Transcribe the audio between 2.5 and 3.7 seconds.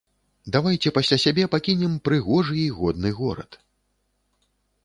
і годны горад.